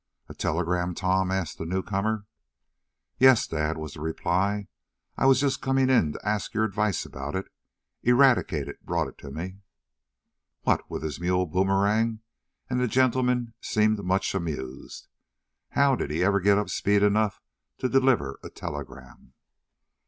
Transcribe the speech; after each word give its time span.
"A 0.27 0.33
telegram, 0.33 0.95
Tom?" 0.95 1.29
asked 1.29 1.59
the 1.59 1.65
newcomer. 1.67 2.25
"Yes, 3.19 3.45
dad," 3.45 3.77
was 3.77 3.93
the 3.93 4.01
reply. 4.01 4.65
"I 5.15 5.27
was 5.27 5.39
just 5.39 5.61
coming 5.61 5.91
in 5.91 6.13
to 6.13 6.27
ask 6.27 6.55
your 6.55 6.63
advice 6.63 7.05
about 7.05 7.35
it. 7.35 7.51
Eradicate 8.01 8.83
brought 8.83 9.07
it 9.09 9.19
to 9.19 9.29
me." 9.29 9.59
"What, 10.63 10.89
with 10.89 11.03
his 11.03 11.19
mule, 11.19 11.45
Boomerang?" 11.45 12.21
and 12.67 12.79
the 12.81 12.87
gentleman 12.87 13.53
seemed 13.61 14.03
much 14.03 14.33
amused. 14.33 15.07
"How 15.69 15.95
did 15.95 16.09
he 16.09 16.23
ever 16.23 16.39
get 16.39 16.57
up 16.57 16.71
speed 16.71 17.03
enough 17.03 17.39
to 17.77 17.87
deliver 17.87 18.39
a 18.41 18.49
telegram?" 18.49 19.33